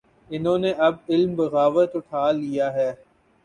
[0.31, 2.91] انہوں نے اب علم بغاوت اٹھا لیا ہے۔